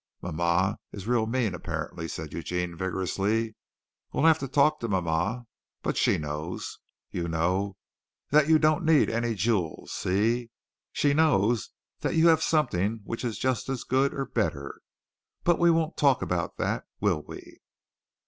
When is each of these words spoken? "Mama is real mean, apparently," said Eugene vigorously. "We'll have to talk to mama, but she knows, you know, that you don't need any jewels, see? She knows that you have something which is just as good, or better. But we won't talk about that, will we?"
"Mama 0.23 0.77
is 0.91 1.05
real 1.05 1.27
mean, 1.27 1.53
apparently," 1.53 2.07
said 2.07 2.33
Eugene 2.33 2.75
vigorously. 2.75 3.55
"We'll 4.11 4.25
have 4.25 4.39
to 4.39 4.47
talk 4.47 4.79
to 4.79 4.87
mama, 4.87 5.45
but 5.83 5.95
she 5.95 6.17
knows, 6.17 6.79
you 7.11 7.27
know, 7.27 7.77
that 8.31 8.49
you 8.49 8.57
don't 8.57 8.83
need 8.83 9.11
any 9.11 9.35
jewels, 9.35 9.91
see? 9.91 10.49
She 10.91 11.13
knows 11.13 11.69
that 11.99 12.15
you 12.15 12.29
have 12.29 12.41
something 12.41 13.01
which 13.03 13.23
is 13.23 13.37
just 13.37 13.69
as 13.69 13.83
good, 13.83 14.11
or 14.15 14.25
better. 14.25 14.81
But 15.43 15.59
we 15.59 15.69
won't 15.69 15.97
talk 15.97 16.23
about 16.23 16.57
that, 16.57 16.85
will 16.99 17.21
we?" 17.21 17.57